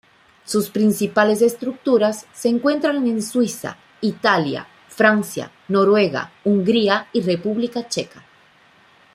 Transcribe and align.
Sus 0.45 0.71
principales 0.71 1.43
estructuras 1.43 2.25
se 2.33 2.49
encuentran 2.49 3.05
en 3.05 3.21
Suiza, 3.21 3.77
Italia, 4.01 4.65
Francia, 4.87 5.51
Noruega, 5.67 6.31
Hungría 6.43 7.07
y 7.13 7.21
República 7.21 7.87
Checa. 7.87 8.25